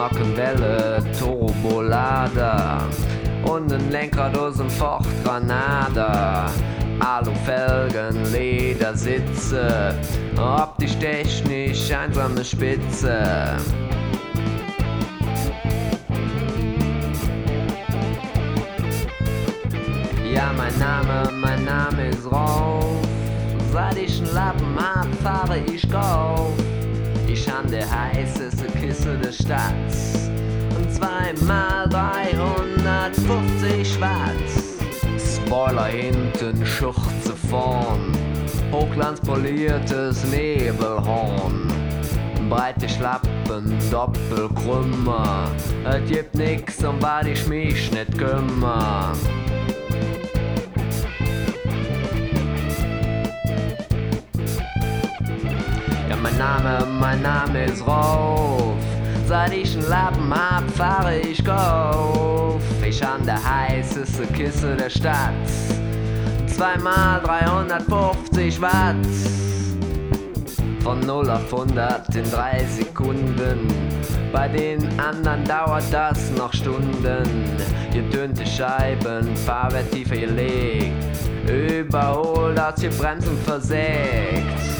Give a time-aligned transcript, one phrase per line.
[0.00, 2.88] Nockenwelle, Turbolader
[3.44, 6.46] und ein Lenkrad aus dem Ford Granada.
[7.00, 9.94] Alufelgen, Ledersitze,
[10.38, 13.58] optisch technisch einsame Spitze.
[20.32, 23.06] Ja, mein Name, mein Name ist Rolf.
[23.70, 26.54] Seit ich einen Lappen hab, fahre ich Golf.
[27.28, 29.72] Ich han der heißeste Kiste der Stadt.
[30.76, 34.34] Und zweimal 350 Watt.
[35.16, 38.10] Spoiler hinten, Schurze vorn.
[38.72, 41.72] Hochglanzpoliertes Nebelhorn.
[42.48, 45.52] Breite Schlappen, Doppelkrümmer.
[45.88, 49.12] Et gibt nix, um was ich mich nicht kümmere.
[56.40, 58.82] Name, mein Name ist Rolf.
[59.26, 62.62] Seit ich einen Lappen hab, fahre ich Golf.
[62.82, 65.34] Ich an der heißeste Kiste der Stadt.
[66.46, 68.96] Zweimal 350 Watt.
[70.82, 73.68] Von 0 auf 100 in 3 Sekunden.
[74.32, 77.22] Bei den anderen dauert das noch Stunden.
[77.92, 80.94] Getönte Scheiben, Fahrwert tiefer gelegt.
[81.46, 84.79] Überholt, als ihr Bremsen versägt.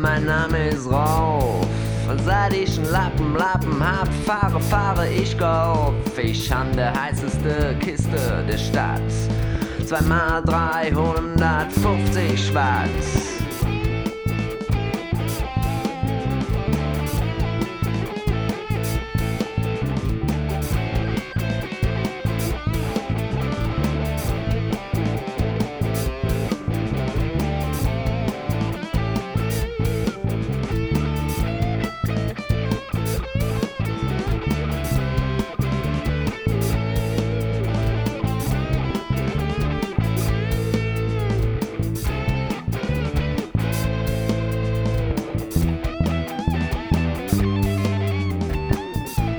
[0.00, 1.66] Mein Name ist Rolf.
[2.24, 5.94] Seit ich einen Lappen, Lappen hab, fahre, fahre ich Golf.
[6.16, 9.02] Ich han der heißeste Kiste der Stadt.
[9.84, 13.27] Zweimal 350 Watt.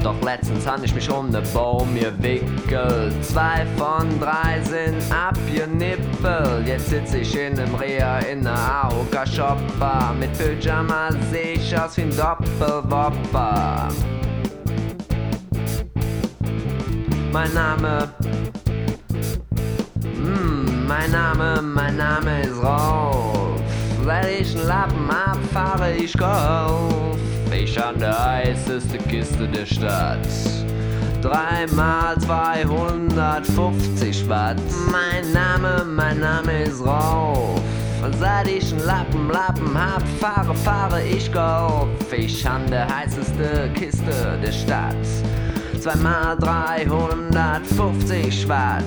[0.09, 3.14] Doch letztens han ich mich um den Baum gewickelt.
[3.24, 6.66] Zwei von drei sind abgenippelt.
[6.66, 10.16] Jetzt sitz ich in einem Reha in der Aoka Shopper.
[10.19, 13.90] Mit Pyjama seh ich aus wie ein Doppelwopper.
[17.31, 18.09] Mein Name.
[20.02, 23.62] Mm, mein Name, mein Name ist Rolf.
[24.03, 27.39] Seit ich einen Lappen hab, fahre ich Golf.
[27.72, 30.28] Ich an der heißeste Kiste der Stadt.
[31.22, 34.57] Dreimal 250 Watt.
[34.91, 37.62] Mein Name, mein Name ist Rolf.
[38.19, 42.12] Seit ich einen Lappen, Lappen hab, fahre, fahre ich Golf.
[42.12, 44.96] Ich an der heißeste Kiste der Stadt.
[45.80, 48.84] Zweimal 350 Watt.